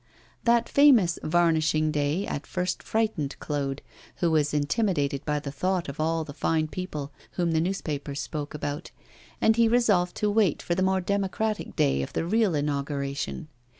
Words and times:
That 0.45 0.67
famous 0.67 1.19
'varnishing 1.21 1.91
day' 1.91 2.25
at 2.25 2.47
first 2.47 2.81
frightened 2.81 3.35
Claude, 3.39 3.83
who 4.15 4.31
was 4.31 4.51
intimidated 4.51 5.23
by 5.25 5.39
the 5.39 5.51
thought 5.51 5.87
of 5.87 5.99
all 5.99 6.23
the 6.23 6.33
fine 6.33 6.67
people 6.69 7.11
whom 7.33 7.51
the 7.51 7.61
newspapers 7.61 8.19
spoke 8.19 8.55
about, 8.55 8.89
and 9.39 9.57
he 9.57 9.67
resolved 9.67 10.15
to 10.15 10.31
wait 10.31 10.59
for 10.63 10.73
the 10.73 10.81
more 10.81 11.01
democratic 11.01 11.75
day 11.75 12.01
of 12.01 12.13
the 12.13 12.25
real 12.25 12.55
inauguration. 12.55 13.47